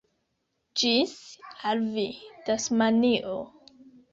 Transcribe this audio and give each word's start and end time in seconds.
Ĝis 0.81 1.13
al 1.73 1.83
vi, 1.99 2.07
Tasmanio! 2.49 3.37